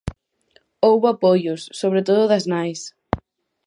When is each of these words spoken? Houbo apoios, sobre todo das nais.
Houbo 0.85 1.05
apoios, 1.09 1.61
sobre 1.79 2.01
todo 2.07 2.23
das 2.31 2.45
nais. 2.53 2.81